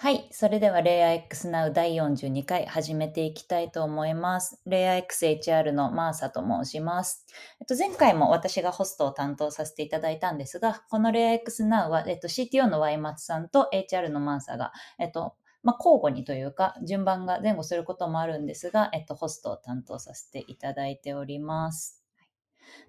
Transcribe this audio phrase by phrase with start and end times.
[0.00, 0.28] はい。
[0.30, 4.62] それでは、レイヤー X Now 第42回始めていきたいと思います。
[4.64, 7.26] レイヤー XHR のマーサと申します。
[7.60, 15.34] えっと、前回も私がホストを担当させていただいたんですが、このレイヤー X Now は、えっと、CTO の Y 松さんと HR のマーサが、えっと、
[15.64, 22.04] まあ、交互にというか、順番が前後することもあるんですが、えっと、ホストを担当させていただいております。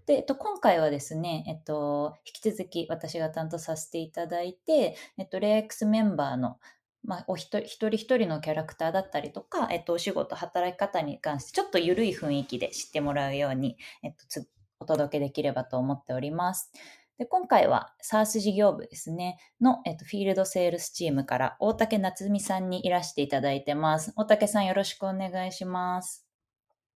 [0.05, 6.57] で、えっと、今回はですね、えっと、引き続き私が担当させていただいて、えっと、レイヤー X メンバーの
[7.03, 14.47] まあ、お一人一人のキャラクターだったりとか、えっと、お仕事、働き方に関して、ちょっと緩い雰囲気で知ってもらうように、えっと、つ
[14.79, 16.71] お届けできればと思っております。
[17.17, 24.13] で今回は SARS 事業部ですね、の、えっと、フィールドセールスチームから大竹夏美さんにいらしていただいてます。
[24.15, 26.25] 大竹さんよろしくお願いします。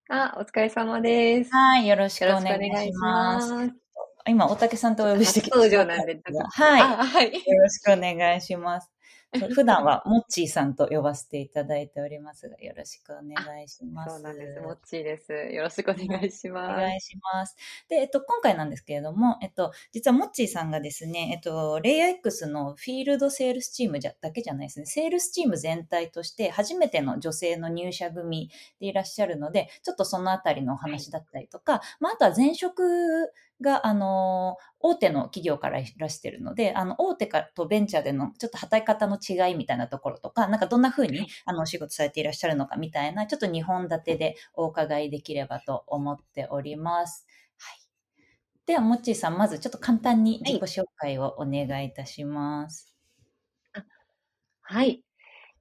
[0.10, 1.52] あ、お疲れ様です。
[1.52, 2.58] はい、よろしくお願
[2.88, 3.54] いします。
[3.54, 3.74] ます
[4.26, 5.58] 今、大竹さんとお呼びしてきた。
[5.58, 6.18] 登場なんで。
[6.52, 6.82] はい。
[6.82, 7.34] はい。
[7.34, 8.93] よろしくお願いします。
[9.54, 14.16] 普段はモッチーさんと呼ばせていただいておりますが、よろしくお願いします。
[14.16, 14.62] そうなんです。
[14.62, 15.34] モッチーです。
[15.34, 16.74] よろしくお願いします。
[16.74, 17.56] お願いします。
[17.90, 32.84] で、えっと、今回なんですけれども、えっと、実はモッチーさんがですね、えっと、レイヤー X のフィールドセールスチームじゃだけじゃないですね、セールスチーム全体として初めての女性の入社組でいらっしゃるので、ちょっとそのあたりのお話だったりとか、まあ、あとは前職
[33.62, 47.26] が、あの、大手の企業からいらしてるので、あの、大手かとベンチャーでのちょっと働き方の違いみたいなところとか、なんかどんな風に、あの、お仕事されていらっしゃるのかみたいな、ちょっと2本立てでお伺いできればと思っております。
[47.58, 47.80] はい。
[48.66, 52.96] では、もっちーさん、まずちょっと簡単に自己紹介をお願いいたします。
[54.62, 54.86] はい。
[54.86, 55.04] はい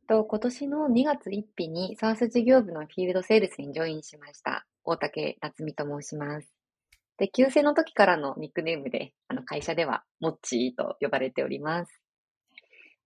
[0.08, 4.66] と今年の2月1日に SARS 事業部のフィールドセールスにジョインしました。
[4.84, 6.51] 大竹夏美と申します。
[7.22, 12.00] で、旧姓の時からのニックネームで、あの、会社では、モッチーと呼ばれております。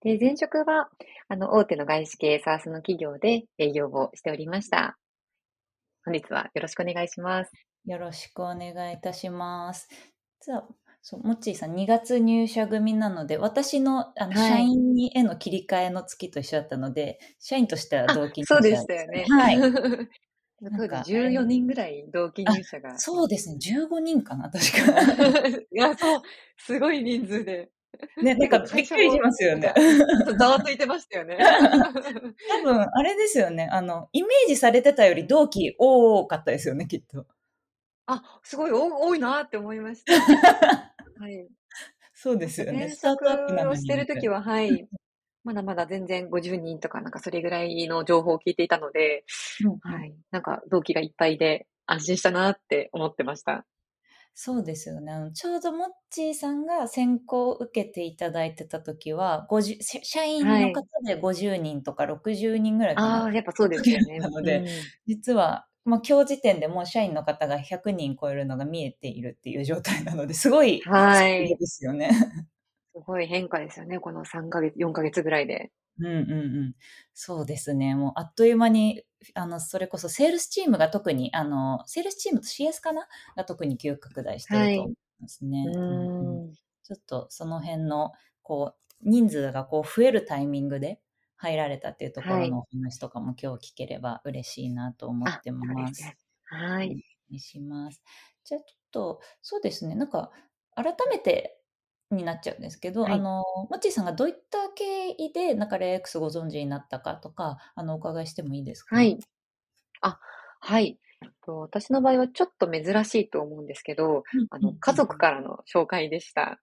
[0.01, 0.89] で、前職は、
[1.27, 4.97] あの、大手の外資系 SARS の企業で営業をしておりました。
[6.03, 7.51] 本日はよろしくお願いします。
[7.85, 9.87] よろしくお願いいたします。
[10.41, 10.67] 実は、
[11.03, 19.25] そう、もっちーさん2月入社組なので、私のあの、社員にへの切り替えの月と一緒だったので、社員としては同期そうでしたよね。
[19.29, 19.57] はい。
[20.59, 22.97] 当時14人ぐらい同期入社が。
[22.97, 25.47] そうですね、15人かな、確か。
[25.59, 26.21] いや、そう、
[26.57, 27.69] すごい人数で。
[28.21, 29.73] ね、なんかびっくりしますよね。
[30.37, 31.37] ざわついてましたよね。
[32.49, 33.69] 多分、あれですよね。
[33.71, 37.25] あの、イメージされてたより同期多かったですよね、きっと。
[38.07, 40.13] あ、すごい多いなって思いました。
[41.19, 41.47] はい。
[42.13, 42.89] そうですよね。
[42.89, 44.87] スタートアップをしてるときは、はい。
[45.47, 49.23] まだまだ全然50人とかなんかそれぐらいの情報を聞いていたので、
[49.63, 50.13] うん、はい。
[50.29, 53.65] なんか同期がいっぱいで安心したなって思ってました。
[54.33, 55.13] そうですよね。
[55.33, 63.07] ちょうどモッチーさんが選考を受けていただいてた時は、50社員の方で50人とか60人ぐらいかな。
[63.07, 64.19] はい、ああ、やっぱそうですよね。
[64.19, 64.65] なので、うん、
[65.07, 71.55] 実は、まあ、今日時点でもう社員の方が100人超えるのが見えているっていう状態なので、すごい、はい。
[71.57, 72.11] ですよね。
[72.97, 75.71] すごい変化ですよね、この3ヶ月、4ヶ月ぐらいで。
[75.99, 76.73] うんうんうん。
[77.13, 77.95] そうですね。
[77.95, 79.03] もうあっという間に、
[79.33, 83.07] あの、それこそセールスチームが特に、あの、セールスチームと CS かな？
[83.35, 85.59] が特に急拡大してると思いますね。
[85.59, 86.53] はい、うんうん、
[86.83, 90.99] ちょっとその辺の、こう、人数がこう増えるタイミングで
[91.35, 96.03] 入られたっていうところのお話とかも今日聞ければ嬉しいなと思ってます。
[96.45, 96.87] はい。
[96.87, 96.99] お願
[97.31, 98.01] いします。
[98.43, 99.95] じゃあちょっと、そうですね。
[99.95, 100.31] なんか、
[100.75, 101.56] 改めて
[102.11, 108.97] になっちゃうんですけど、はい、あの、マッチーさんがどういった経緯で、なんかレイ X ご存知になったかとか、あの、お伺いしてもいいですか？
[108.97, 109.19] はい。
[110.01, 110.19] あ、
[110.61, 110.99] はい。
[111.47, 116.61] 私の場合はちょっと珍しいと思うんですけど、あの、家族からの紹介でした。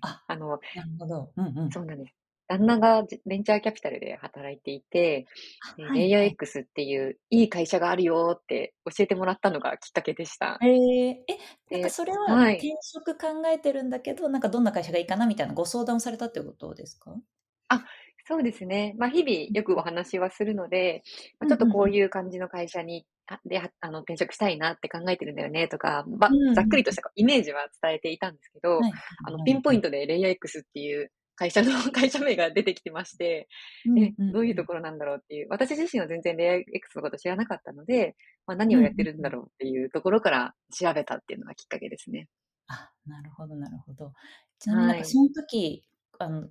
[0.00, 1.32] あ、あの、なるほど。
[1.36, 1.70] うんうん。
[1.70, 2.14] そうなんです。
[2.58, 5.26] 旦那がベンチャーキャピタルで働いていて、
[5.86, 10.58] はい、レイヤー X っていういい会社があるよって教えてもらったのがきっかけでした。
[10.62, 11.24] えー、え、
[11.70, 17.14] なんかそれは転職考えてるんだけど、はい、なんかどんな会社がいいかなみたいなご相談されたってことですか？
[17.68, 17.84] あ、
[18.26, 18.94] そうですね。
[18.98, 21.02] まあ日々よくお話はするので、
[21.40, 23.06] まあ、ちょっとこういう感じの会社に、
[23.46, 28.80] で、あの、転職したいなって考えてるんだよねとか、まあ、ざっくりとしたイメージは伝えていたんですけど、
[29.24, 31.10] あの、ピンポイントでレイヤー X っていう
[31.42, 33.48] 会社の、 会社名が出てきてまして、
[33.84, 38.14] うんうん、どういうところなんだろうっていう、私自身は全然レイヤー X のこと知らなかったので、
[38.46, 42.28] まあ、何をやってるんだろうっていうところから調べたっていうのがきっかけですね。
[42.68, 44.12] あ、なるほど、なるほど。
[44.60, 45.82] ちなみになんかその時、
[46.20, 46.48] はい、あの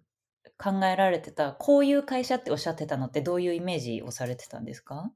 [0.57, 5.11] 考えられてた、こういう会社っておっしゃってたのってどういうイメージをされてたんですか？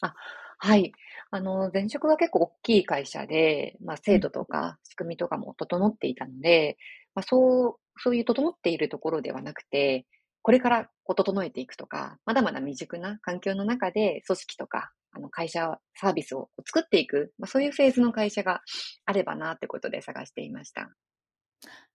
[0.00, 0.14] あ、
[0.58, 0.92] はい。
[1.30, 6.78] あの、前職は結構大きい会社で、まあ、制度とか仕組みとかも整っていたので、
[7.14, 10.06] まあ、そうそういう整っているところではなくて、
[10.42, 18.60] これからこう整えていくとか、まだまだ未熟な環境の中で組織とか、あの会社、サービスを作っていく、まあ、そういうフェーズの会社が
[19.06, 20.90] あればなってことで探していました。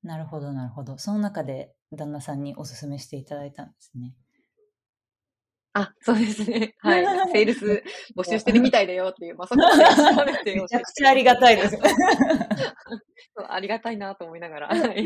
[0.03, 0.97] なるほど、なるほど。
[0.97, 4.15] その中で旦那さんにお勧めしていただいたんですね。
[5.73, 6.75] あ、そうですね。
[6.79, 7.05] はい。
[7.31, 7.83] セールス
[8.15, 11.77] 募集してるみたいだよっていう、まあ、そこまで調べて めちゃくちゃありがたいです。
[13.47, 14.67] ありがたいなと思いながら。
[14.67, 15.05] はい。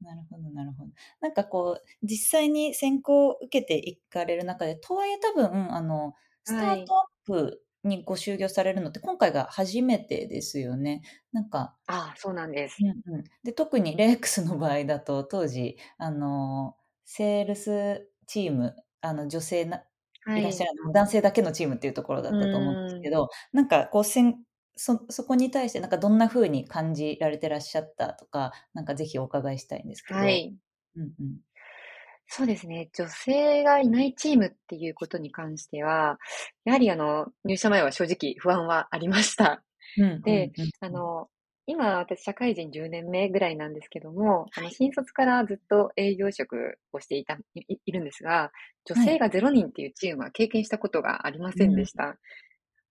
[0.00, 0.90] なるほど、なるほど。
[1.20, 6.14] なんかこう、実際に選考を受けていかれる中で、とはいえ多分、あの、
[6.44, 11.02] スタートアップにご就業されるのって今回が初めてですよね。
[11.32, 11.76] なんか。
[11.86, 12.78] ああ、そうなんです。
[12.80, 19.84] うんうん、で特にレックスの場合だと、当時、あの、セールスチーム、あの、女性な、
[20.24, 30.20] はい、いらっしゃる、男性だけのチームっていうところだったと思うんですけど、なんかこう、そ、そこに対してなんかどんな風に感じられてらっしゃったとか、なんかぜひお伺いしたいんですけど。
[30.20, 30.54] はい。
[30.96, 31.36] うんうん。
[32.26, 32.88] そうですね。
[32.94, 36.18] 女性がいないチームっていうことに関しては、
[36.64, 39.62] やはりあの、入社前は正直不安はありました。
[39.98, 41.28] うん、で、あの、
[41.66, 48.50] 今私社会人10年目ぐらいなんですけども、あの、新卒からずっと営業職をしていた、いいるんですが、
[48.84, 52.18] 女性が0人っていうチームは経験したことがありませんでした。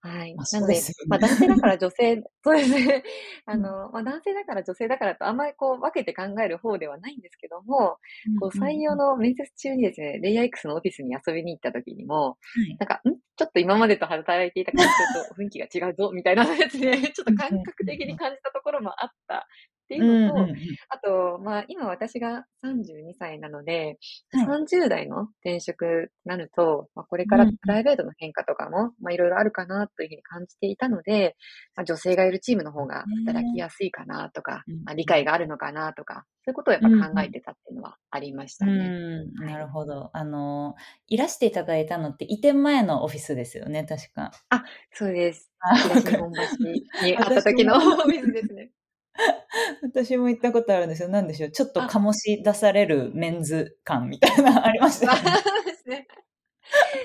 [0.04, 0.34] はい。
[0.34, 3.04] まあ、なので、でね、まあ男性だから女性、 そうですね。
[3.46, 7.98] あの、まあ男性だから女性だからとあんまりこう分けて考える方ではないんですけども、
[8.40, 12.38] こう採用の面接中にですね、レイヤー X のオフィスに遊びに行った時にも、
[12.80, 13.14] なんか、ん？
[13.38, 14.92] ちょっと今までと働いていた環境
[15.36, 19.48] と雰囲気が違うぞ、みたいなやつで、ちょっと感覚的に感じたところもあった
[19.92, 20.58] っていうのと、うんうんうん、
[20.90, 23.98] あと、まあ、今私が32歳なので、
[24.32, 31.36] はい、30代の転職なると、まあ、これからプライベートの変化とかも、まあ、いろいろあるかなというふうに感じていたので、
[31.76, 38.72] まあ、女性がいるチームの方が働きやすいかなとか、まあ、理解があるのかなとか、そういうことをやっぱ考えてたっていうのはありましたね。
[38.72, 40.10] うん、なるほど。
[40.14, 40.76] あの、
[41.08, 44.32] いらしていただいたのって移転前のオフィスですよね、確か。
[44.50, 45.52] あ、そうです。
[45.84, 48.72] 東日本橋にあった時のオフィスですね。
[49.84, 51.10] 私も行ったことあるんですよ。
[51.10, 51.52] なんでしょう。
[51.52, 55.32] ちょっと醸し出されるメンズ感みたいな ありましたよね。
[55.44, 56.08] そうですね。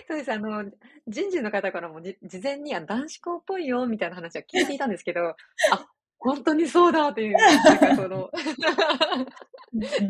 [0.09, 0.33] そうです。
[0.33, 0.65] あの、
[1.09, 5.35] 人事の方からも事前に男子校っぽいよみたいな話は聞いていたんですけど、
[5.73, 5.87] あ、
[6.19, 8.31] 本当にそうだっていう、なんかその、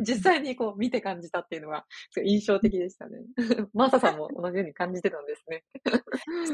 [0.01, 1.85] 実際にこう見て感じたっていうのが、
[2.25, 3.19] 印象的でしたね。
[3.75, 5.65] マーサさんも同じように感じてたんですね。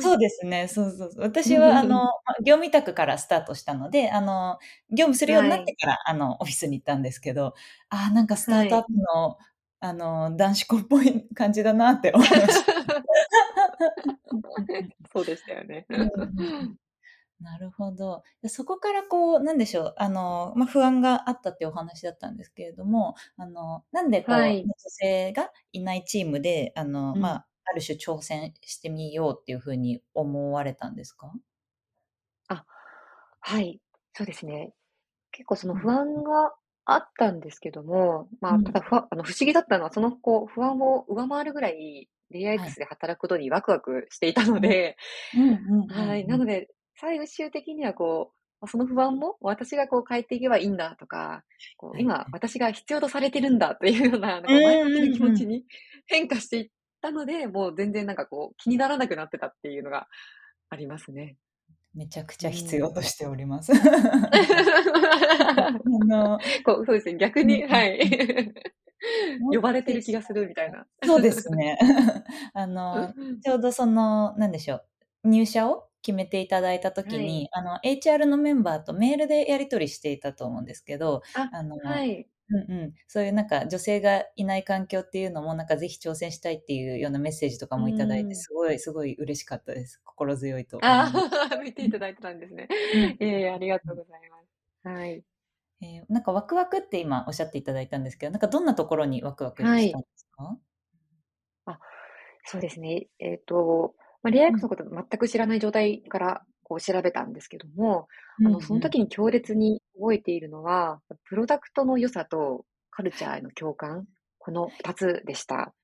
[0.00, 0.68] そうですね。
[0.68, 1.22] そうそうそう。
[1.22, 2.08] 私は、あの、
[2.44, 4.58] 業務委託からスタートしたので、あの、
[4.90, 7.54] 業務するようになってから、はい、あの、オフィスに行ったんですけど、
[7.90, 9.36] ああ、なんかスタートアップの、はい、
[9.80, 12.72] あの、男子校っぽい感じだなって思いました。
[15.12, 15.86] そうでしたよね。
[17.42, 18.22] なるほど。
[18.46, 31.32] そこからこう、なんでしょう、あの、まあ、不安があったってお話だったんですけれども、あの、なんでこう、はい、女性がいないチームで、あの、うん、まあ、ある種挑戦してみようっていうふうに思われたんですか？
[32.48, 32.64] あ、
[33.40, 33.80] はい、
[34.14, 34.72] そうですね。
[35.32, 36.54] 結構その不安が
[36.84, 44.96] あったんですけども、うん、まあ、ただふあの不思議だったのは、そのこう不安を上回るぐらい、DX で働くことにワクワクしていたので、
[45.88, 46.68] はい、なので、
[47.02, 48.30] 最終的にはこ
[48.62, 51.42] う、その不安も私がこう変えていけばいいんだとか、
[51.76, 55.64] こう今私が必要とされてるんだというような、なんか前向きな気持ちに
[56.06, 60.06] 変化していったので、もう全然なんかこう気にならなくなってたっていうのが
[60.70, 61.36] ありますね。
[61.92, 63.72] めちゃくちゃ必要としております。
[63.72, 63.76] あ
[66.06, 68.54] の こうそうですね、逆に、はい。
[69.52, 70.86] 呼ばれてる気がするみたいな。
[71.04, 71.76] そうですね。
[72.54, 73.12] あの、
[73.42, 74.76] ちょうどその、なんでしょ
[75.24, 82.28] う、入社を決めていただいたときに、はい、あの、HR のメンバーとメールでやり取りしていたと思うんですけど、あ、あの、はい。
[82.50, 90.02] うんうん、そういうなんか女性がいない環境っていうのもなんかぜひ挑戦したいっていうようなメッセージとかもいただいて、すごいすごい嬉しかったです。
[90.04, 90.78] 心強いと。
[90.82, 91.10] あ
[91.52, 92.68] あ、 見ていただいてたんですね。
[93.20, 94.88] ええー、ありがとうございます。
[94.88, 95.24] はい。
[95.80, 100.58] えー、なんかワクワクって今おっしゃっていただいたんですけど、なんかどんなところにワクワクしたんですか、はい、
[101.66, 101.80] あ
[102.44, 103.08] そうですね。
[103.18, 108.08] えっ、ー、と、まあ、リアクスのこと全く知らない状態からこう調べたんですけども、
[108.42, 114.06] あの、その時に強烈に覚えているのは、プロダクトの良さとカルチャーへの共感、
[114.38, 115.74] この2つでした。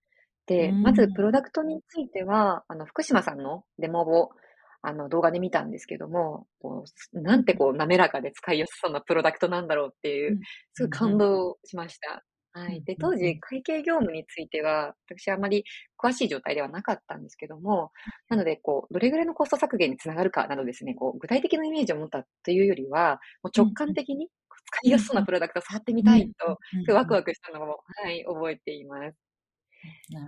[0.47, 4.31] で、まずプロダクトについては、あの、福島さんのデモを、
[4.83, 10.39] あの、動画で見たんですけども、こうなんてこう、滑らかで使いやすそうなプロダクトなんだろうっていう、
[10.75, 12.25] すごい感動しました。
[12.67, 12.83] はい。
[12.83, 15.65] で、当時、会計業務については、私はあまり
[16.03, 17.93] 詳しい状態ではなかったんですけども、
[18.29, 24.29] なので、こう、どれぐらいのコスト削減につながるかなどですね、こう、具体的なイメージを持ったというよりは、もう直感的に、
[24.71, 26.59] 使いやすそうなプロダクト触ってみたいと、
[26.95, 29.17] ワクワクしたのを、はい、覚えています。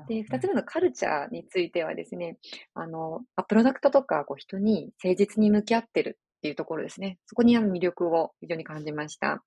[0.08, 2.38] で、二つ目のカルチャーについてはですね、
[2.74, 7.18] あの、プロダクトとかこう人に誠実に向き合ってるっていうところですね。
[7.26, 9.44] そこにあの魅力を非常に感じました。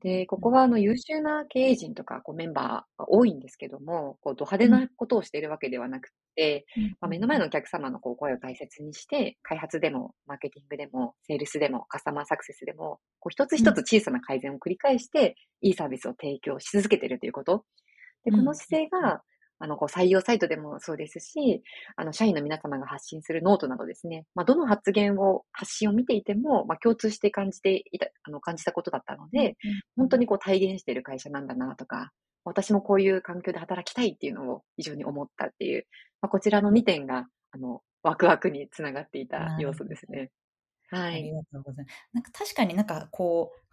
[0.00, 6.66] で、ここはあの優秀な経営陣とかこうメンバーが多いんですけども、こうド派手なことをしているわけではなくて、
[7.00, 17.64] まあ、目の前のお客様のこう声を大切にして、開発でも、マーケティングでも、セールスでも、カスタマーサクセスでも、こう一つ一つ小さな改善を繰り返して、いいサービスを提供し続けているということ。
[18.24, 19.22] で、この姿勢が、
[19.58, 21.62] あの、こう採用サイトでもそうですし、
[21.96, 29.54] あの、社員の皆様が発信するノートなどですね、まあ、どの発言を、発信を見ていても、まあ、共通して感じていた、あの、感じたことだったので、うん、
[29.96, 32.12] 本当にこう体現している会社なんだなとか、
[32.44, 35.86] 私もこういう環境で働きたいっていうのを非常に思ったっていう、
[36.20, 40.30] まあ、こちらの2点が、あの、ワクワクにつながっていた要素ですね。
[40.90, 41.14] はい。
[41.14, 41.96] ありがとうございます。
[42.12, 43.65] なんか確かになんかこう、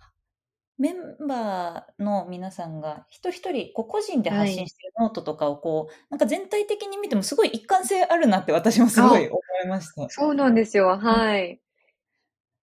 [0.77, 10.09] メンバーの皆さんが一人一人こう個人で発信してるノートとかをこう、なんか全体的に見てもすごい一貫性あるなって私もすごい思いました。
[10.09, 10.97] そうなんですよ。
[10.97, 11.59] はい。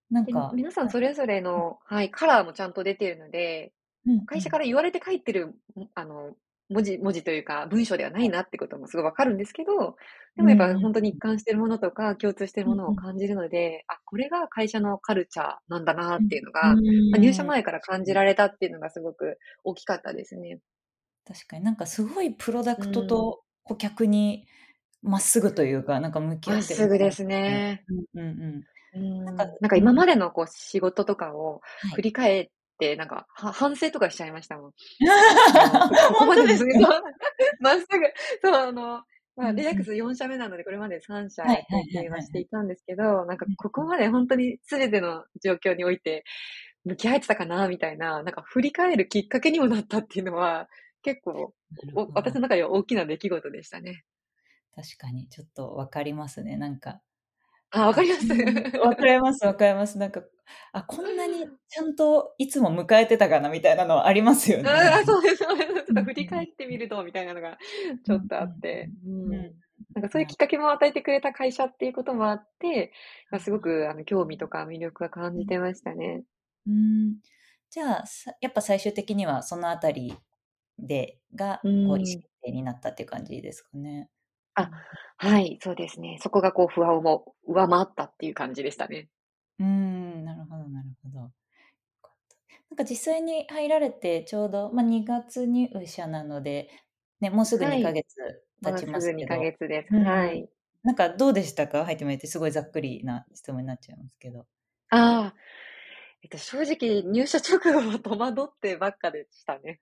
[0.09, 0.51] なんか。
[0.53, 3.71] 皆さんそれぞれの、はい、カラーもちゃんと出てるので、
[4.25, 5.55] 会社から言われて書いてる、
[5.95, 6.31] あの、
[6.71, 9.97] 文字、文字というか文章ではないなってこともすごいわかるんですけど、
[10.37, 16.71] でもやっぱ本当に一貫してるものとか共通してるものを感じるので、あ、これが会社のカルチャーなんだなっていうのが、ま
[17.15, 20.59] あ、入社前から感じられたっていうのがすごく大きかったですね。
[21.27, 24.47] 確かになんかすごいプロダクトと顧客に
[25.01, 26.79] まっすぐというか、なんか向き合ってる。
[26.79, 27.83] まっすぐですね。
[28.15, 28.63] うんうん
[28.95, 29.25] うん。
[29.25, 31.61] なんか、なんか今までのこう仕事とかを
[31.95, 32.49] 振り返っ、
[32.95, 34.71] なんか、は反省とかしちゃいましたもん。
[36.13, 36.73] ここまでですね。
[37.59, 38.05] まっすぐ、
[38.41, 39.03] そう、あの、
[39.35, 46.23] まあ、レアクス4社目なので、これまで3社経験はしていたんですけど、なんか、ここまで本当に全ての状況において、
[46.83, 50.67] 向き合えてたかな、みたいな、なんか振り返るきっかけにもなったっていうのは、
[51.01, 51.53] 結構、
[52.13, 54.03] 私の中では大きな出来事でしたね。
[54.75, 56.57] 確かに、ちょっとわかりますね。
[56.57, 57.01] なんか、
[57.71, 58.27] あ、わかります。
[58.79, 59.97] わかります、わかります。
[59.97, 60.21] なんか、
[60.73, 64.69] あ、こんなにちゃんといつも迎えてたかなみたいなのはありますよね。
[64.69, 65.73] あそうです、そうです。
[65.73, 67.57] ちょっと振り返ってみると、みたいなのが
[68.05, 68.89] ちょっとあって。
[69.05, 69.31] うん。
[69.95, 72.91] なんかそういうきっかけも与えてくれた会社っていうこともあって、
[73.39, 76.23] すごくあの興味とか魅力は感じてましたね。
[76.67, 77.19] うん。
[77.69, 78.03] じゃあ、
[78.41, 80.13] やっぱ最終的にはそのあたり
[80.79, 84.09] で、が、こう、意思決定になったっていう感じですかね。
[84.55, 84.69] あ、
[85.17, 86.17] はい、そうですね。
[86.21, 89.07] そこがこう不安も上回ったっていう感じでしたね。
[89.59, 91.31] うーん、なるほどなるほど。
[92.69, 96.69] なんか実際に入られてちょうど、ま、2月入社なので、
[97.19, 98.05] ね、もうすぐ2ヶ月
[98.63, 99.35] 経ちますけど。
[99.37, 99.89] すぐ2ヶ月です。
[100.03, 100.49] はい。
[100.83, 101.85] なんかどうでしたか？
[101.85, 104.47] 入ってみてすごいざっくりな質問になっちゃいますけど。
[104.89, 105.35] ああ、
[106.23, 109.81] えっと、正直入社直後は戸惑ってばっかでしたね。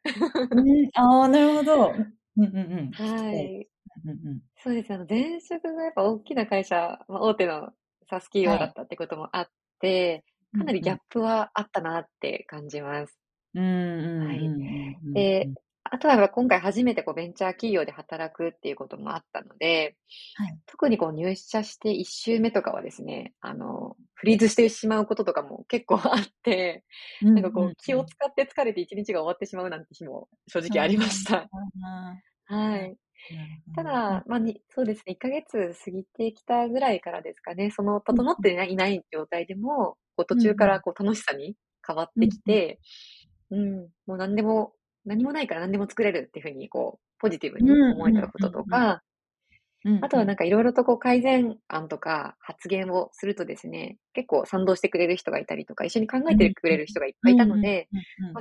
[0.52, 2.08] うん、ああ、なるほど。
[2.38, 2.96] うんうんうん。
[3.04, 3.54] はい。
[4.04, 4.94] うんうん、そうです。
[4.94, 7.72] あの、前職がやっぱ大きな会社、まあ、大手の
[8.10, 13.20] サス企業だったってこともあって、はい、かなりギャップはあったなって感じます。
[13.56, 15.14] うんうんはい。
[15.14, 15.50] で、
[15.92, 19.96] あとは今回初めてこうベンチャー企業で働くっていうこともあったので、
[20.36, 26.84] はい、特にこう入社して1週目とかはですね、あの、フリーズしてしまうこととかも結構あって、
[27.22, 31.50] なんかこう気を使って疲れて1日が終わってしまうなんて日も正直ありました。
[32.46, 32.96] はい。
[33.76, 42.80] ただ、まあ、にそうですね、1ヶ月過ぎてきたぐらいからですかね、その整っていない状態でも、こう途中からこう楽しさに変わってきて、
[43.52, 44.74] うん、もう何でも、
[45.06, 49.02] 何もないから何でも作れるっていうふうに、こう、ポジティブに思えたこととか、
[50.02, 57.88] あとはなんかいろいろとこう改善案とか発言をするとですね、結構賛同してくれる人がいたりとか、一緒に考えてくれる人がいっぱいいたので、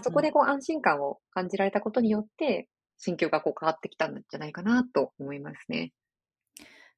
[0.03, 2.69] そこでこう安心感を感じられたことによって、
[2.99, 5.93] 心境がこう変わってきたんじゃないかなと思いますね。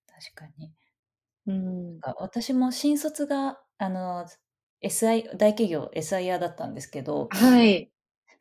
[0.07, 0.73] 確かに。
[1.47, 4.27] うん、私も新卒が、あの、
[4.83, 7.91] SI、大企業 SIR だったんですけど、はい。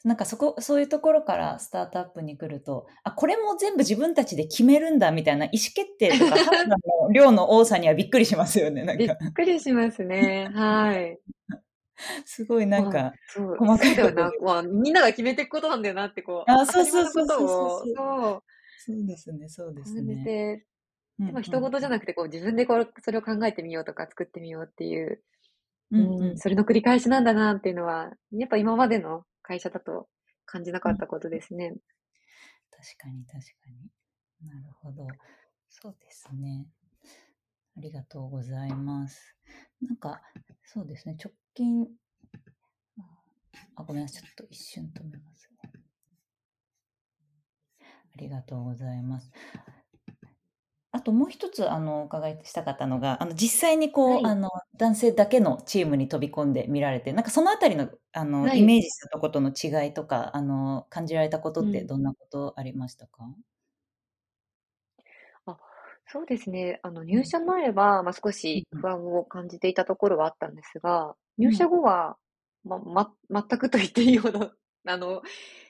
[0.06, 6.36] なんかそこ、そういうところからスタートアップに来ると、あ、これも全部自分たちで決めるんだみたいな意思決定とか
[7.14, 9.04] 量の多さにはびっくりしますよね、なんか。
[9.04, 10.50] びっくりしますね。
[10.54, 11.20] はい。
[12.26, 16.52] すごいなんか、そう細かいことな、まあ、みんなが決めていくことなんだよなってこう。
[16.52, 18.44] あ、そうそうそうそうそう。
[18.82, 20.24] そうですね、そうですね。
[20.24, 20.66] で、
[21.20, 25.22] でも人事じゃなくてこう自分でこうそれを考えてみようとか作ってみようっていう、
[25.92, 30.08] うん、うん、それの繰り返しなんだなっていうのは、やっぱ今までの会社だと
[30.46, 31.68] 感じなかったことですね。
[31.68, 31.78] うん、
[32.72, 34.48] 確かに確かに。
[34.48, 35.08] なるほど。
[35.70, 36.66] そうですね。
[37.78, 39.36] ありがとうございます。
[39.82, 40.22] なんか、
[40.66, 41.90] そうですね、直近、
[43.76, 44.08] あ、ごめん。
[44.08, 45.72] ちょっと一瞬止めますね。
[48.14, 49.32] ありがとうございます。
[50.92, 54.26] あともう一つ、あの、お伺いしたかったのが、あの、実際にこう、はい。
[54.26, 58.60] あの、男性だけのチームに飛び込んで見られて、なんかそのあたりの、あの、はい。
[58.60, 61.88] イメージしたとことの違いとか、あの、感じられたことってうん。
[61.88, 63.24] どんなことありましたか？
[63.24, 63.59] あ、
[66.12, 66.80] そうですね。
[66.84, 67.24] あの、入うん。
[67.24, 68.64] 社前は、ま、少うんうん。
[68.64, 71.80] し不安を感じていたところはあったんですが、入社うん。
[71.82, 72.18] 後は、
[72.64, 74.52] まま全くと言っていいほど、
[74.88, 75.22] あの、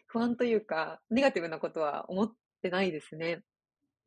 [0.08, 3.44] 不安というか、ネガティブなことは思ってないですね。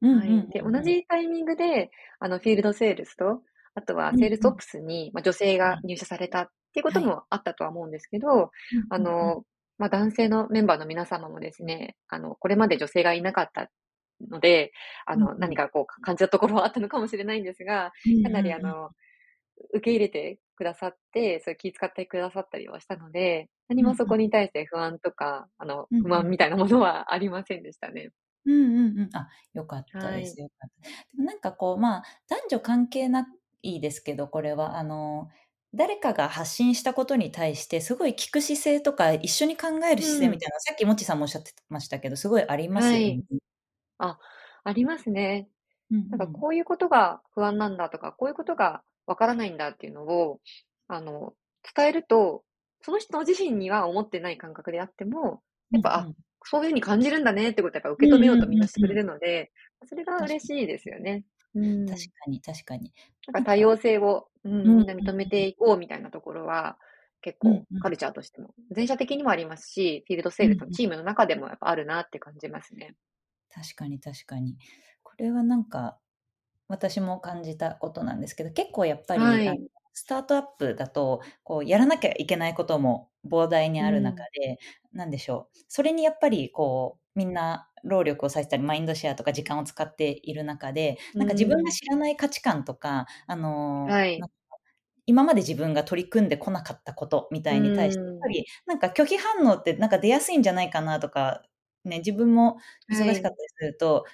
[0.01, 0.49] うんうんはい。
[0.51, 0.71] で、同。
[0.83, 3.43] じタイミングで、あの、フィールドセールスと、
[3.75, 4.15] あとは。
[4.17, 5.77] セールスオプスに、ま、女性はい。
[5.77, 7.12] が入社されたっていうことはい。
[7.12, 8.91] もあったとは思うんですけど、うんうんうん。
[8.91, 9.45] あの、
[9.79, 13.71] ま、男性のメンバーの皆様もですね、あの、これまで女性がいなかった
[14.31, 14.73] ので、
[15.07, 15.52] あの、うんうん。
[15.52, 18.55] 何かこう、か感じたところはあったのかもしれないんですが、うんかなりうんうん。
[18.55, 18.91] あの、
[19.75, 24.14] 受け入れてくださって、そういう気遣ってくださったりはしたので、何もそうんうん。
[24.14, 26.02] こに対して不安とか、あの、うんうん。
[26.02, 28.11] 不満みたいなものはありませんでしたね。
[28.45, 28.55] うん
[28.88, 29.17] うんうん。
[29.17, 30.23] あ、良かったはい。
[30.23, 30.41] です。
[30.41, 30.88] 良かった。
[31.17, 33.29] でもなんかこう、まあ、男女関係な
[33.62, 35.31] いですけど、これはあの、
[35.75, 40.23] 誰かが発信したことに対して、すごい聞く姿勢とか、一緒に考えるうん。
[40.23, 43.05] 姿勢みたいな、さっきモッチーさんもおっしゃってましたけど、すごいありますよね。
[43.05, 43.23] はい。
[44.02, 44.18] あ、
[44.64, 45.49] ありますね。
[45.90, 46.42] うんうなんかん。
[46.42, 50.40] こういうことが不安なんだとか、こういうことがわからないんだっていうのを、
[50.88, 51.35] あの、
[51.76, 52.44] 伝えると、
[52.82, 55.42] その人自身には思ってない感覚であっても、
[55.73, 56.16] やっぱ、あ、うんうん。
[56.44, 58.49] そういう風に感じるんだねってことはやっぱうん受け止めようと。
[58.49, 59.52] みんなしてくれるので、
[59.87, 60.18] それが。
[60.23, 61.25] 嬉しいですよね。
[61.54, 62.12] う確ん。
[62.25, 62.92] かに確かに。
[63.26, 65.30] なんか多様性を、ううんみんな認めうん。
[65.30, 66.78] ていこうみたいなところは、
[67.21, 67.88] 結構カ。
[67.88, 70.71] ルチャーとしても、全社的にもありますし、フィールドセールスの。
[70.71, 72.94] チームの中でもやっぱあるなって感じますね。
[73.52, 74.59] 確かに確かに。
[75.02, 76.00] これはなんか
[76.68, 79.68] 私も感じたことなんですけど、結構やっぱり、はい。
[79.94, 84.26] スタートアップだと、こうやらなきゃいけないことも膨大にある中うん。
[84.35, 84.59] で、
[84.92, 91.72] なんでしょう、それにやっぱりこう、みんな労力を割いたり、マインドシェアとか時間を使っている中で、うなんか自分がん。
[91.72, 94.29] 知らない価値観とか、あの、はい。
[95.07, 98.35] 今まで自分が取り組んでこなかったことみたういに対して、やっぱん。
[98.35, 101.42] りなんか拒否反応ってなんか出やすいんじゃないかなとか、
[101.85, 103.09] ね、自分もはい。
[103.09, 104.05] 忙しかったりすると、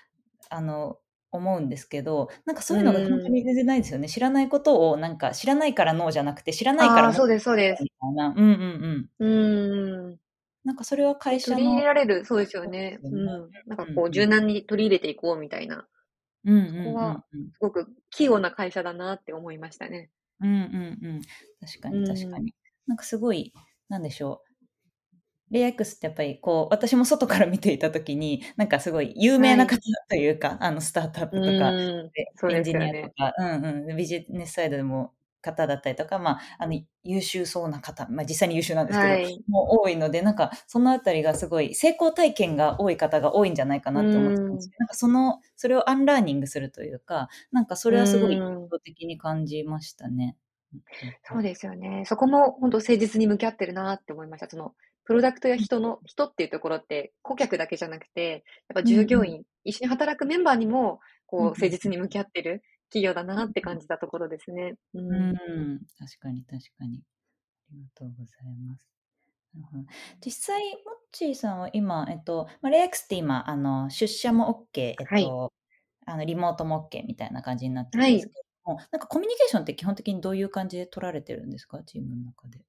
[0.50, 1.00] あの、
[1.33, 3.33] 思うんですけど、なんかうそういうのがほんとん。
[3.33, 4.09] に全然ないですよね。
[4.09, 7.85] 知らないことをなんか知らないからノーじゃなくて、知らないからもっとそうですそうです。
[7.85, 8.28] みたいな。
[8.28, 9.11] うんうんうん。
[9.20, 10.20] うーん。
[10.64, 13.00] なんかそれはで、会社取り入れのられるそうですよね。
[13.02, 13.50] うん。
[13.66, 14.24] なんかこううんうん。
[14.24, 15.88] 柔軟に取り入れていこうみたいな、
[16.44, 17.52] うんうそこはんうんうん。
[17.54, 20.11] すごく器用な会社だなって思いましたね。
[20.40, 20.68] うんう
[21.00, 21.22] んうん。
[21.61, 22.44] 確かうに確かん。
[22.44, 22.54] に。
[22.87, 23.52] なんかすごい、
[23.88, 24.47] なんでしょう、
[25.50, 29.56] LayerX ってやっぱりこう、私も外から見ていた時に、なんかすごい有名はい。
[29.56, 31.74] な方というか、あのスタートアップとか
[32.50, 39.44] エンジニアとか、うんうん、ビジネスサイドでも方だったりとか、まあ、あの優秀そうな方、ま、実際に優秀なんですけど、はい。
[39.48, 44.68] も多いので、なんかそのあたりがすごい成功体験が多い方が多いんじゃないかうなって思ってたんです。
[44.70, 48.34] けど、なんかその、それをアンラーニングするというか、なんかそうれはすごい。
[48.34, 50.37] 印象的に感じましたね。
[51.24, 52.04] そうですよね。
[52.06, 54.48] そこもほんと誠実に向き合ってるなって思いました。
[54.50, 54.74] その、
[55.08, 55.66] プロダクトやうん。
[55.66, 58.82] 人の人っていうところって、顧客だけじゃなくて、やっぱ。
[58.84, 61.44] 従業員、一緒に働くメンバーにも、こう。
[61.50, 63.62] 誠実に向き合ってる企業だなって。
[63.62, 64.74] 感じたところですね。
[64.94, 65.38] ううん。
[65.74, 67.02] ーん、確かに確かに。
[67.70, 68.86] ありがとうございます。
[70.24, 75.34] 実際、モッチーさんは今、えっと、ま、レイアックスって今、あの、出社もオッケー、えっはい。
[75.34, 75.52] と、
[76.06, 78.14] あの、リモートもオッケーみたいな感じになってるはい。
[78.14, 78.32] んですけ
[78.66, 81.82] ども、なんかコミュニケーションって基本的にどういう感じで取られてるんですか？
[81.84, 82.64] チームの中で。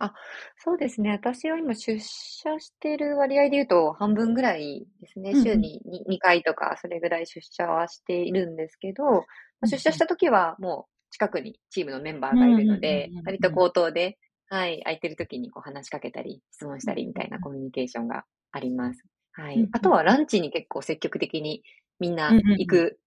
[0.00, 0.14] あ、
[0.56, 1.10] そうですね。
[1.10, 5.30] 私は今出社してる割合で言うと半分ぐらいですね。
[5.32, 5.48] うんうん。
[5.48, 9.20] 週にに2回とかそれぐらい出社はしているんですけど、ま、
[9.62, 9.76] うんうん。
[9.76, 13.50] 出社した時はもう近くにチームのメンバーがいるうんうんうんので、割と。
[13.50, 17.40] 口頭で、はい、空いてる時にこう話しかけたり、質問しうんたりみたいな。
[17.40, 19.02] コミュニケーションがあります。
[19.32, 19.56] はい。
[19.56, 19.70] うんうん。
[19.72, 21.62] あとはランチに結構積極的に
[21.98, 22.58] みんなうんうんうん。
[22.58, 23.00] 行く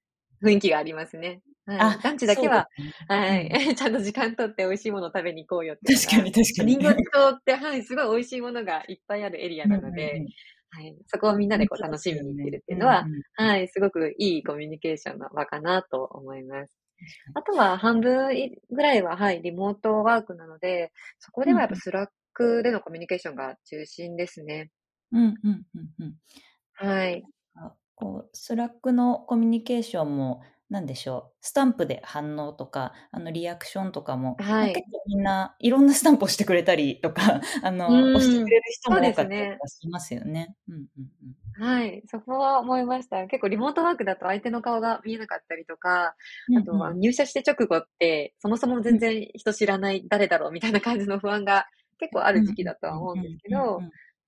[0.43, 1.41] 雰囲気がありますね。
[1.77, 1.79] はい。
[1.79, 2.67] あ、ランチだけは、
[3.07, 3.49] はい、ん。
[3.75, 6.75] ちゃんと時間取って美味しいもの食べに行こうよって確かが、に確かに。
[6.77, 10.27] 人形町ってはい、すごい美味しいものがいっぱいあるエリアなので、んうん。
[10.73, 13.21] はい、そこをみんなでこう楽しみに行ってるっていうのは、んうん。
[13.35, 16.77] はい、すごくいいコミュニケーションの場かなと思います。
[17.35, 21.75] あとは半分いぐらいは、はい、リモートワークなので、そこではやっぱ。
[21.75, 24.71] Slack でのコミュニケーションが中心ですね。
[25.11, 26.15] うんうんうんうん。
[26.73, 27.23] はい。
[27.55, 34.73] あ、こう、 Slack のコミュニケーションも、なんでしょう、スタンプで反応とか、あの、リアクションとかも、ま、はい。
[34.73, 40.55] 結構みんないろんなスタンプをしてくれたりとか、 あうの、押してくれる人も多かったりしますよね。
[40.69, 41.35] うんうんうん。
[41.53, 43.27] はい、そこは思いました。
[43.27, 46.15] 結構リモートワークだと相手の顔が見えなかったりとか、
[46.53, 46.93] あとは。
[46.93, 48.97] 入社して直後って、そもそもうん。
[48.97, 51.65] 全然人知らない、誰だろうみたいな感じの不安が
[51.99, 53.57] 結構ある時期だとは思うんですけど、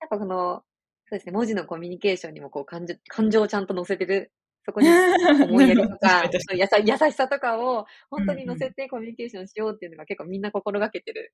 [0.01, 0.63] やっぱこの、
[1.06, 4.34] そうですね、文字のコミュニケーションにもこう感情感情をちゃんと乗せてる
[4.65, 4.88] そこに
[5.49, 6.23] 思いやりとか、
[6.56, 11.34] 優しさとかを本当に乗せてコミュニケーションしようっていうのが結構みんな心がけてる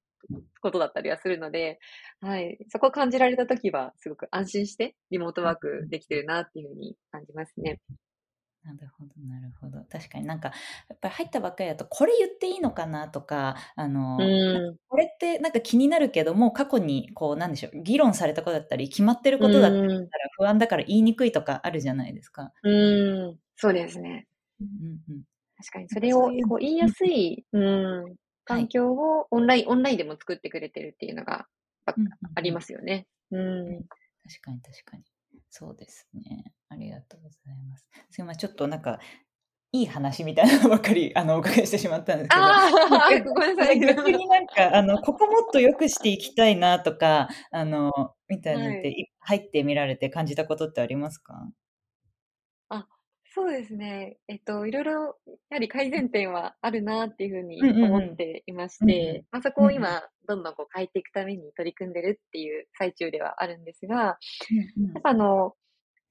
[0.62, 1.80] ことだったりはするので、
[2.22, 2.58] はい。
[2.70, 7.80] そこを感じられたときはすごく安心してリモートワークできてるなっていうふうに感じますね。
[8.64, 9.84] なるほど、なるほど。
[9.90, 10.50] 確かになんか、
[10.90, 14.18] やっぱり入ったばっかりだと、これ言っていいのかなとか、あの、
[14.90, 19.90] これってなんか気になるけども、過去にこう、なんでしょう、議論されたことだったり、決まってることだったら
[20.38, 22.52] 不安だから言いにくいとかあるじゃないですか。
[22.64, 22.70] う
[23.32, 24.28] ん、そうですね。
[24.60, 25.24] うんうん、
[25.58, 31.48] 確かに、それをこう言いやすい、うん、環境をオンライン、オンラインでも作ってくれてるっていうのが
[31.86, 31.96] あ,、
[32.36, 33.08] ありますよね。
[33.32, 33.84] うん。
[34.28, 35.04] 確かに確かに。
[35.52, 36.54] そうですね。
[36.70, 37.88] ありがとうございます。
[38.12, 39.00] すいません、ちょっとなんか、
[39.72, 42.70] いい話みたいなのばっかりあのお伺いしてしまったんですけど、あ
[43.24, 43.80] ごめんなさい。
[43.82, 47.92] 逆になんかあの、ここもっと良くしていきたいなとか、あの、
[48.28, 51.34] みたいなって、入ってみられて感じたことってありますか？
[51.36, 51.50] あ、
[53.32, 54.18] そうですね。
[54.28, 55.00] えっと、いろいろ、や
[55.52, 64.16] はり改善点はあるなっていうふうに思っていまして、まあ、そこを今、どんどんこう変えていくために取り組んでるっていう最中ではあるんですが、や
[64.98, 65.54] っぱあの、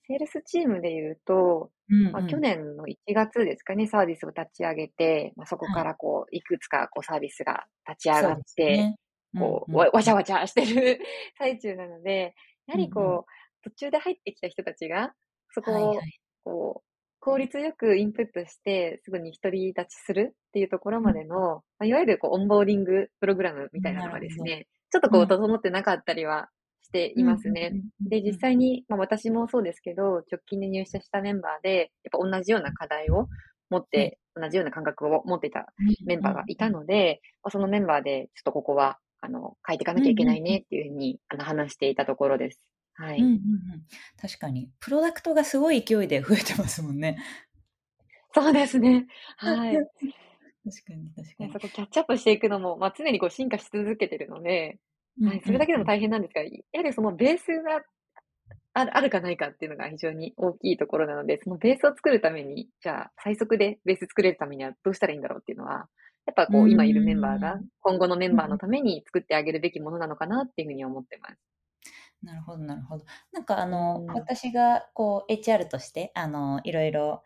[0.06, 8.96] セールスチームで言うと、うんうん、まあ、去年の1月ですかね、サービスを立ち上げて、まあ、そこからこう、いくつかこうサービスが立ち上がって、ね。
[9.34, 11.00] うんうん、こう、わちゃわちゃしてる
[11.36, 12.34] 最中なので、
[12.66, 13.24] やはりこう、うんうん、
[13.64, 15.14] 途中で入ってきた人たちが、
[15.50, 16.00] そこを、
[16.44, 16.87] こう、
[17.28, 26.48] 効率よくインプットして、すぐに独り立ちするっていうところまでの、まあ、いわゆるこうオンボーディングプログラムみたいなのがですね、ちょっとこう、整ってなかったりは
[26.82, 27.72] していますね。
[28.00, 33.28] で、実際に、まあ私もそうですけど、直近で入社したメンバーで、やっぱ同じような課題を
[33.68, 35.66] 持って、同じような感覚を持っていた
[36.06, 42.62] メンバーがいたので、まあ、そのメンバーで、ちょっとここは、あの、変えていかなきゃいけないねっていうふうに、あの、話していたところです。
[42.98, 43.40] はい、うんうんうん。
[44.20, 44.70] 確かに。
[44.80, 47.16] プロダクトがすごい勢いで増えてますもんね。
[48.34, 49.06] そうですね。
[49.36, 49.76] はい。
[50.68, 51.52] 確かに、確かに。
[51.52, 54.80] そこキャッチアップしていくのも、まあ、常にこう進化し続けてるので、
[55.22, 57.82] はい、それだけでも大変なんですが、やはりそのベースが
[58.74, 65.88] あるあるかないかっていうのが非常に大きいところなので、そのベースを作るために、じゃあ最速でベース作れるためにはどうしたらいいんだろうっていうのは、
[66.26, 71.38] やっぱこう今いるメンバーが今後のメンバーのために作ってあげるべきものなのかなっていうふうに思ってます。
[72.22, 73.04] なるほど、なるほど。
[73.32, 77.22] なんかあの、うん、私がこう HR としてあのいろいろ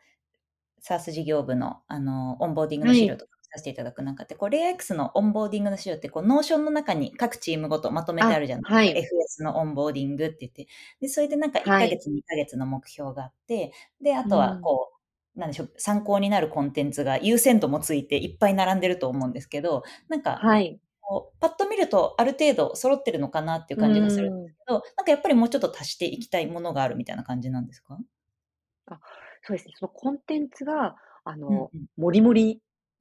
[0.83, 9.17] SARS 事業部のあのオンボーディングの資料とかさせていただく中で、こう、 LayerX のオンボーディングの資料って、こう、 Notion の中に各チームごとまとめてあるじゃないですか。
[9.17, 10.69] はい、FS のオンボーディングって言って。
[11.01, 20.81] で、それでなんか1ヶ月、2ヶ月の目標があって、で、あとはこう、うん、なんでしょう、参考になるコンテンツが優先度もついていっぱい並んでると思うんですけど、なんか、はい。
[21.03, 27.99] こうパッと見るとある程度揃ってるのかなっていう感じがするんですけど、うん、なんかやっぱりもうちょっと足していきたいものがあるみたいな感じなんですか？
[28.87, 29.01] あ
[29.43, 29.75] そうですね。
[29.77, 32.63] そのコンテンツが、あの、うんうん、もりもり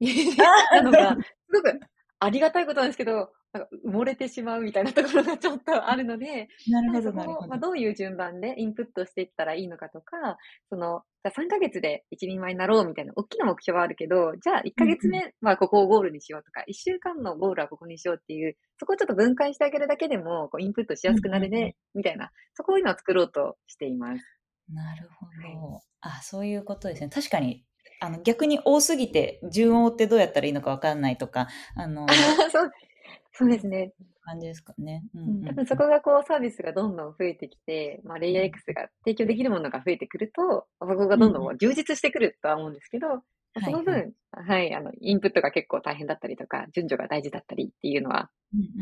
[0.72, 1.16] なのが、
[1.48, 1.80] すごく
[2.18, 7.48] ありがたいことなんですけど、なんか埋もれてしまうみたいなところがちょっとあるので、なるほど、なるほど。
[7.48, 10.38] まあ、どういう順番でインプットしていったらいいのかとか、
[10.70, 24.24] その、3ヶ月で一人前になろうみたいな大きな目標はあるけど、じゃあ1ヶ月目はここをゴールにしようとか、1週間のゴールはここにしようっていう、そこをちょっと分解してあげるだけでも、こうインプットしやすくなるね、みたいな、そこを今作ろうとしています。
[24.72, 25.82] なるほど。
[26.00, 27.10] あ、そういうことですね。
[27.10, 27.64] 確かに
[28.00, 32.06] あの逆に多すぎて順を追ってどうやったらいいのか分かんないとか、あの
[33.32, 33.92] そうですね。
[34.22, 35.02] 感じですかね。
[35.14, 43.20] うん、うん、多分そこがこうサービスがどんどん増えてきて、まあ、レイヤー X が提供できるものが増えてくると、そこがどんどん充実してくるとは思うんですけど、うん
[43.62, 48.30] その分、はい、はい、あの、インプットが結構大変だったりとか、順序が大事だったりっていうのは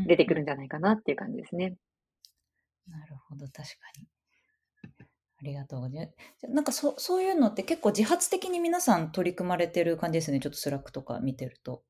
[0.07, 1.75] 出てくるんじゃないかなっていう感じですね。
[2.87, 3.63] なるほど、確か
[3.99, 4.07] に。
[5.41, 6.47] ありがとうございます。
[6.47, 10.39] なんかそそういうのって結構自発的に皆さん取り組まれてる感じですね。
[10.39, 11.83] ちょっと Slack とか見てると。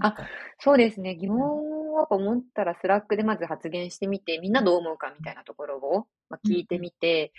[0.00, 0.14] あ、
[0.58, 1.16] そうですね。
[1.16, 7.32] 疑問を思ったら Slack でまず発言してみて、みんなどう思うかみたいなところを、ま聞いてみて、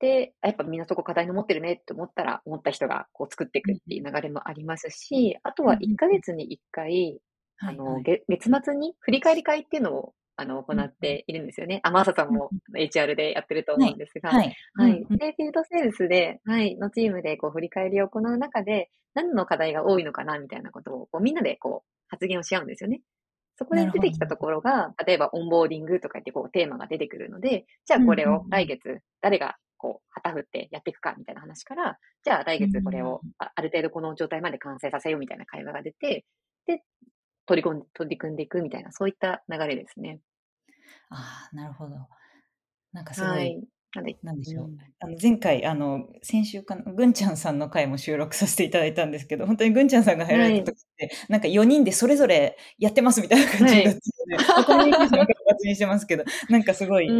[0.00, 7.20] うん、で、やっぱみんなそこ課題の持ってるねって思ったら、思った人がこう作っていくっていう流れもありますし、あとは1ヶ月に1回、
[7.58, 11.80] あの、月末に振り返り会っていうのをあの、行っているんですよね。
[11.84, 14.56] あ、マーサさんも HR でやってると思うんですが、はい。
[14.74, 15.06] はい。
[15.10, 23.00] で、フィールドセールスで、はい、のチームでこう振り返りを行う中で、何の課題が多いのかなみたいなことをこうみんなでこう発言をし合うんですよね。
[23.56, 36.24] そこで出てきたところが、例えばオンボーディングとか言ってこうテーマが出てくるので、じゃあこれを来月誰がこう旗振ってやっていくかみたいな話から、じゃあ来月これをある程度この状態まで完成させようみたいな会話が出て、
[36.66, 36.82] で、
[37.46, 40.18] 取り込んで、取り組んでいくみたいな、そういった流れですね。
[41.10, 41.94] ああ、なるほど。
[42.92, 43.64] なんかすごい、はい。
[43.94, 44.64] なんでなんでしょう。
[44.64, 57.12] うん、あの前回、あの、先週かな、ぐんちゃんさんの回も収録させていただいたんですけど、本当にぐんちゃんさんが入られた時って、はい、なんか4人でそれぞれやってますみたいな感じだったので、はい、コミュニケーションが活にしてますけど、 なんかすごい、う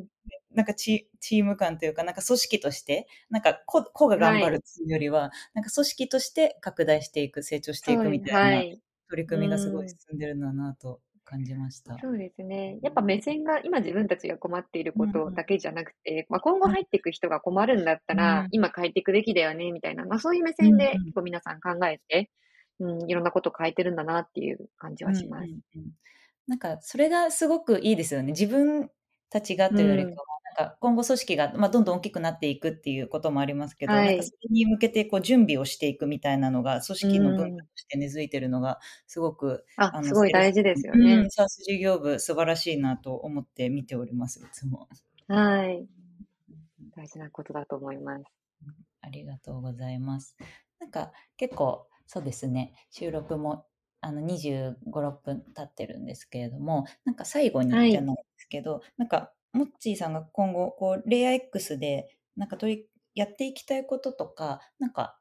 [0.00, 0.06] ん。
[0.54, 8.76] なんかチチーム感というか、なんか組織として、なんか個個が頑張るっていうよりは、はい、なんか組織として拡大していく、成長していくみたいな
[9.08, 11.98] 取り組みがすごい進んでるんだなと感じました。
[11.98, 12.78] そうですね。
[12.82, 22.30] やっぱ目線が今自分たちが困っていることだけじゃなくて、まあ、今後入っていく人が困るんだったら、今変えていくべきだよね、みたいな、まあ、そういう目線で結構皆さん考えて、
[22.80, 25.44] うん、いろんなことを変えてるんだなっていう感じはします。
[25.44, 25.90] うんうんうん、
[26.46, 28.28] なんか、それがすごくいいですよね。
[28.28, 28.90] 自分
[29.28, 30.16] たちがというよりかは、
[30.58, 41.14] か今後組織が、まあ、どんどん大きくなっていくっていうこともありますけど、はい、なんかそれに向けてこう準備をしていくみたいなのが、組織の文化として根付いてるのが、すごく、ああすごい大事ですよね。
[41.14, 44.88] うん、サース事業部、素晴らしいなと思って見ております、いつも。
[45.28, 45.86] はい。
[46.96, 48.24] 大事なことだと思います。
[49.00, 50.36] ありがとうございます。
[50.80, 53.66] なんか結構、そうですね、収録も
[54.00, 65.18] あの25、6分経ってるんですけれども、なんか最後にじゃないですけど、はい、なんかモッチーさんが今後、こう、レイヤー X で、なんか取り、やっていきたいこととか、なんか、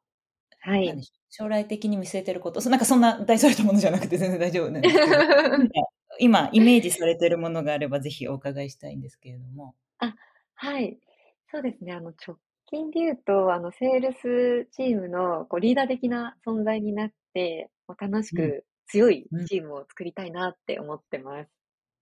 [0.60, 1.02] はい。
[1.30, 5.08] 将来的に見据えてること、なんかそんな大それたものじゃなくて全然大丈夫なんですけど、
[6.20, 9.76] 今、イメージされてるものがあれば、ぜひお伺いしたいんですけれども。
[10.00, 10.16] あ、
[10.56, 11.00] はい。
[11.52, 11.94] そうですね。
[11.94, 12.38] あの、直
[12.68, 21.40] 近で言うと、あの、セールスチームのこうリーダー的な存在になって、楽しく強いチームを作りたいなって思ってます。
[21.40, 21.48] うん、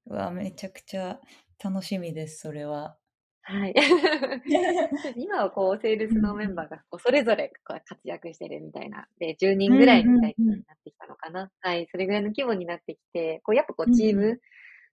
[0.07, 1.19] うわ、めちゃくちゃ
[1.63, 2.97] 楽しみです、それは。
[3.43, 3.73] はい。
[5.15, 9.07] 今はこう、セールスのメンバーがこうそれぞれ活躍してるみたいな。
[9.19, 11.51] で、10人ぐらいみたいになってきたのかな。
[11.61, 11.87] はい。
[11.91, 14.41] それぐらいの規模になってきて、こう、やっぱこう、チーム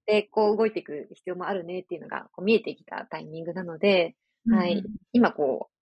[0.06, 4.16] でこう、動いていく必要もあるねっていうのがこう見えてきたタイミングなので、
[4.48, 4.84] はい。
[5.12, 5.74] 今こう、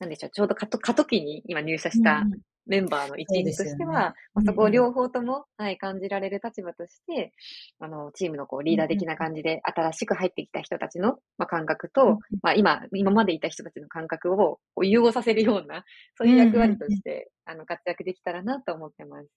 [0.00, 2.30] なんでしょう、ちょうど過渡期に今入社した
[2.68, 4.14] メンバーの一員としては、そ、ねまあ、
[4.46, 7.32] そこを両方とも、はい、感じられる立場として、
[7.80, 15.84] あの、チームのこうリーダー的な感じで、新しく入ってきた人たちの、まあ、感覚と、まあ、今、今までいた人たちの感覚をこう融合させるような、
[16.16, 19.28] そういう役割として、あの、活躍できたらなと思ってます。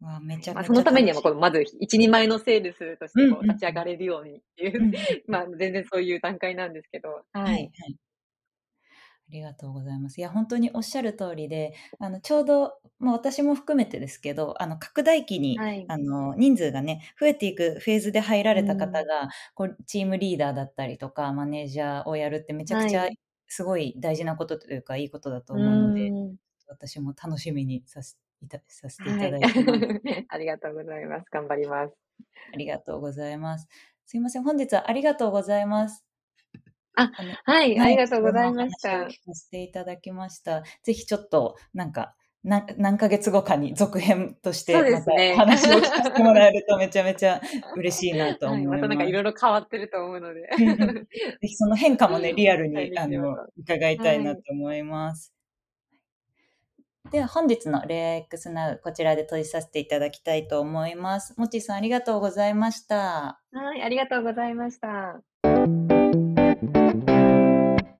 [0.00, 4.92] わめちゃまあ、そのためにはまず一人前のセールスとしてこう立ち上がれるようにっていう、
[5.28, 7.44] まあ全然そういう段階なんですけど、はい。
[7.44, 8.09] はい、あ
[9.30, 10.18] りがとうございます。
[10.18, 23.08] いや、本当におっしゃる通りで、あの、ちょうど、まあ、私も含めてですけど、あの、拡大期に、はい、あの、人数がね、増えていくフェーズで入られた方が、うん、こう、チームリーダーだったりとか、マネージャーをやるってめちゃくちゃ、
[23.46, 26.36] すごい大事なことというか、いいことだと思うので、うん、
[26.68, 28.16] 私も楽しみにさせ
[28.68, 31.26] させていただいてます、はい、 ありがとうございます。
[31.30, 31.94] 頑張ります。
[32.54, 33.68] ありがとうございます。
[34.06, 34.44] すいません。
[34.44, 36.09] 本日はありがとうございます。
[36.96, 37.10] あ、
[37.44, 39.10] はい、ありがとうございました。
[39.10, 40.62] させていただきました。
[40.82, 47.40] ぜひちょっと、なんか、な何ヶ月後かに続編として、また話を聞かせてもらえると めちゃめちゃ
[47.76, 48.78] 嬉しいなと 思います。
[48.78, 50.48] はい、またなんかいろいろ変わってると思うので。
[50.56, 51.06] ぜ
[51.42, 55.34] ひその変化もね、リアルに、あの、伺いたいなと思います。
[57.04, 61.38] はい、では本日のレア X Now こちらで閉じさせていただきたいと思います。
[61.38, 63.42] もちさんありがとうございました。
[63.52, 65.20] はい、ありがとうございました。